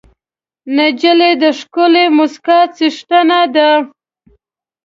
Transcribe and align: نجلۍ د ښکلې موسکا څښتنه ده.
نجلۍ 0.75 1.33
د 1.43 1.43
ښکلې 1.59 2.05
موسکا 2.17 2.59
څښتنه 2.75 3.39
ده. 3.55 3.69